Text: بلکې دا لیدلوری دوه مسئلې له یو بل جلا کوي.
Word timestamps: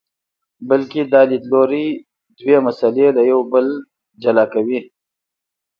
بلکې 0.69 0.99
دا 1.13 1.21
لیدلوری 1.31 1.87
دوه 2.39 2.57
مسئلې 2.67 3.07
له 3.17 3.21
یو 3.31 3.39
بل 3.53 3.65
جلا 4.23 4.45
کوي. 4.53 4.79